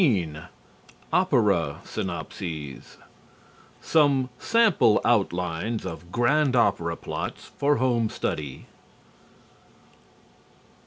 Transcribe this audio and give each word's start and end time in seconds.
XVI 0.01 0.47
OPERA 1.13 1.81
SYNOPSES 1.85 2.97
_Some 3.83 4.29
Sample 4.39 4.99
Outlines 5.05 5.85
of 5.85 6.11
Grand 6.11 6.55
Opera 6.55 6.97
Plots 6.97 7.51
For 7.59 7.75
Home 7.75 8.09
Study. 8.09 8.65